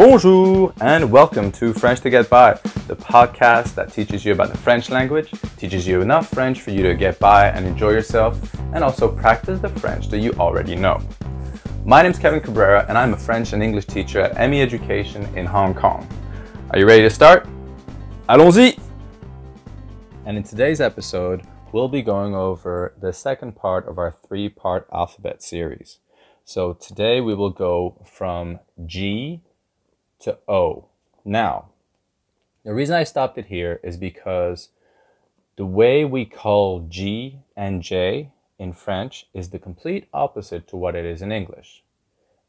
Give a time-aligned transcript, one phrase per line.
[0.00, 2.54] Bonjour and welcome to French to Get By,
[2.88, 6.82] the podcast that teaches you about the French language, teaches you enough French for you
[6.84, 10.98] to get by and enjoy yourself, and also practice the French that you already know.
[11.84, 15.22] My name is Kevin Cabrera and I'm a French and English teacher at ME Education
[15.36, 16.08] in Hong Kong.
[16.70, 17.46] Are you ready to start?
[18.26, 18.78] Allons-y!
[20.24, 21.42] And in today's episode,
[21.74, 25.98] we'll be going over the second part of our three part alphabet series.
[26.46, 29.42] So today we will go from G
[30.20, 30.86] to O.
[31.24, 31.70] Now,
[32.64, 34.68] the reason I stopped it here is because
[35.56, 40.94] the way we call G and J in French is the complete opposite to what
[40.94, 41.82] it is in English.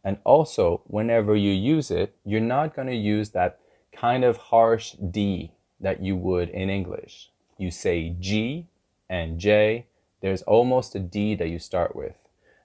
[0.04, 3.60] And also, whenever you use it, you're not going to use that
[3.92, 7.30] kind of harsh D that you would in English.
[7.58, 8.68] You say G
[9.10, 9.86] and J,
[10.22, 12.16] there's almost a D that you start with.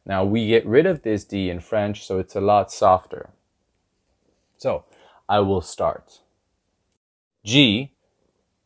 [0.05, 3.31] Now we get rid of this D in French, so it's a lot softer.
[4.57, 4.85] So
[5.29, 6.21] I will start.
[7.45, 7.93] G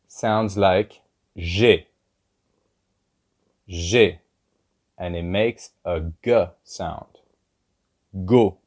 [0.07, 1.01] sounds like
[1.37, 1.87] J.
[3.67, 4.19] J.
[4.97, 7.19] And it makes a G sound.
[8.25, 8.57] Go.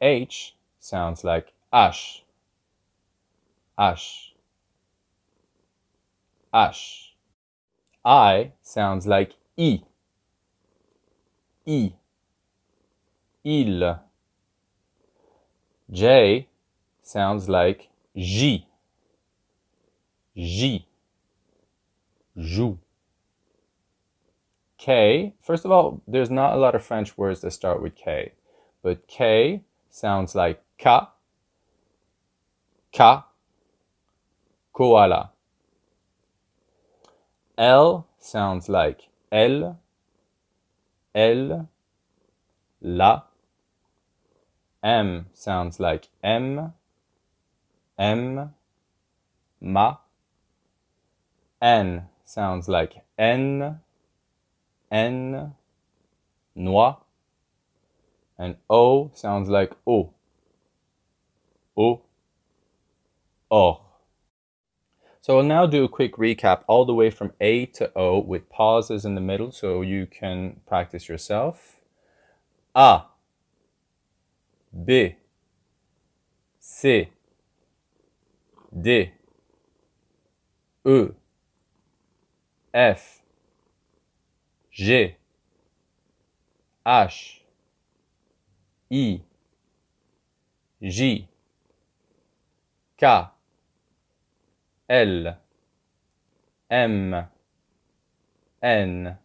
[0.00, 2.24] H sounds like H.
[3.78, 4.34] H.
[6.54, 7.14] H.
[8.04, 9.82] I sounds like I.
[11.66, 11.94] I.
[13.44, 14.03] Il.
[15.90, 16.48] J
[17.02, 18.66] sounds like J.
[20.36, 20.86] J.
[22.36, 22.78] Joue.
[24.78, 28.32] K, first of all, there's not a lot of French words that start with K,
[28.82, 31.12] but K sounds like ka,
[32.92, 33.26] ka,
[34.72, 35.30] koala.
[37.56, 39.78] L sounds like L,
[41.14, 41.68] L,
[42.82, 43.22] la.
[44.84, 46.74] M sounds like M,
[47.98, 48.50] M,
[49.58, 49.96] ma.
[51.62, 53.80] N sounds like N,
[54.92, 55.54] N,
[56.54, 56.96] noix.
[58.38, 60.12] And O sounds like O,
[61.78, 62.02] O,
[63.48, 63.80] or.
[65.22, 68.50] So I'll now do a quick recap all the way from A to O with
[68.50, 71.80] pauses in the middle so you can practice yourself.
[72.74, 73.04] A,
[74.84, 75.16] B,
[76.58, 77.08] C,
[78.70, 79.12] D,
[80.84, 81.08] E,
[82.74, 83.22] F,
[84.72, 85.16] G,
[86.84, 87.42] H,
[88.90, 89.22] I,
[90.82, 91.28] J,
[92.98, 93.28] K,
[94.88, 95.38] L,
[96.68, 97.26] M,
[98.60, 99.18] N,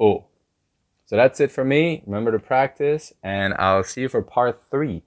[0.00, 0.33] O.
[1.06, 2.02] So that's it for me.
[2.06, 5.02] Remember to practice, and I'll see you for part three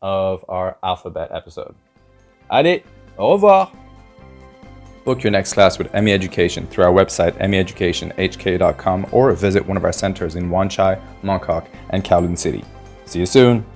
[0.00, 1.74] of our alphabet episode.
[2.50, 2.82] Allez,
[3.18, 3.70] au revoir!
[5.04, 9.84] Book your next class with ME Education through our website, meeducationhk.com, or visit one of
[9.84, 12.64] our centers in Wan Chai, Mong Kok, and Kowloon City.
[13.04, 13.66] See you soon!